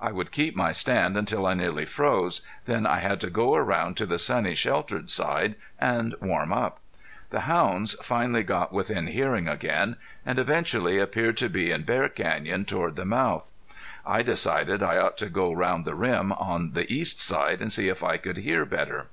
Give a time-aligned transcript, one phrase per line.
[0.00, 3.96] I would keep my stand until I nearly froze, then I had to go around
[3.96, 6.78] to the sunny sheltered side and warm up.
[7.30, 12.64] The hounds finally got within hearing again, and eventually appeared to be in Bear Canyon,
[12.64, 13.50] toward the mouth.
[14.06, 17.88] I decided I ought to go round the ridge on the east side and see
[17.88, 19.08] if I could hear better.